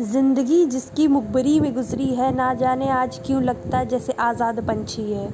ज़िंदगी 0.00 0.64
जिसकी 0.66 1.06
मुखबिरी 1.08 1.58
में 1.60 1.72
गुजरी 1.74 2.06
है, 2.06 2.34
ना 2.34 2.52
जाने 2.54 2.88
आज 2.90 3.18
क्यों 3.26 3.42
लगता 3.42 3.82
जैसे 3.84 4.12
आज़ाद 4.20 4.60
पंछी 4.66 5.02
है। 5.02 5.28